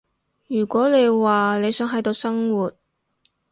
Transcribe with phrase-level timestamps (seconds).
[0.47, 2.73] 如果你話你想喺度生活